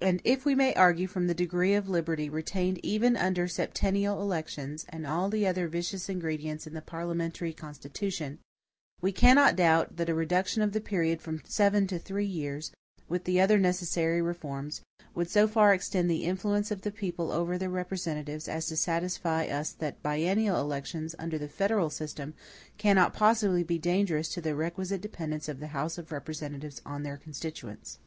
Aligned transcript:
And 0.00 0.22
if 0.24 0.46
we 0.46 0.54
may 0.54 0.72
argue 0.72 1.06
from 1.06 1.26
the 1.26 1.34
degree 1.34 1.74
of 1.74 1.86
liberty 1.86 2.30
retained 2.30 2.80
even 2.82 3.14
under 3.14 3.46
septennial 3.46 4.22
elections, 4.22 4.86
and 4.88 5.06
all 5.06 5.28
the 5.28 5.46
other 5.46 5.68
vicious 5.68 6.08
ingredients 6.08 6.66
in 6.66 6.72
the 6.72 6.80
parliamentary 6.80 7.52
constitution, 7.52 8.38
we 9.02 9.12
cannot 9.12 9.54
doubt 9.54 9.98
that 9.98 10.08
a 10.08 10.14
reduction 10.14 10.62
of 10.62 10.72
the 10.72 10.80
period 10.80 11.20
from 11.20 11.42
seven 11.44 11.86
to 11.88 11.98
three 11.98 12.24
years, 12.24 12.72
with 13.06 13.24
the 13.24 13.38
other 13.38 13.58
necessary 13.58 14.22
reforms, 14.22 14.80
would 15.14 15.28
so 15.28 15.46
far 15.46 15.74
extend 15.74 16.10
the 16.10 16.24
influence 16.24 16.70
of 16.70 16.80
the 16.80 16.90
people 16.90 17.30
over 17.30 17.58
their 17.58 17.68
representatives 17.68 18.48
as 18.48 18.64
to 18.68 18.76
satisfy 18.78 19.44
us 19.44 19.72
that 19.72 20.02
biennial 20.02 20.58
elections, 20.58 21.14
under 21.18 21.36
the 21.36 21.48
federal 21.48 21.90
system, 21.90 22.32
cannot 22.78 23.12
possibly 23.12 23.62
be 23.62 23.78
dangerous 23.78 24.30
to 24.30 24.40
the 24.40 24.54
requisite 24.56 25.02
dependence 25.02 25.50
of 25.50 25.60
the 25.60 25.66
House 25.76 25.98
of 25.98 26.12
Representatives 26.12 26.80
on 26.86 27.02
their 27.02 27.18
constituents. 27.18 27.98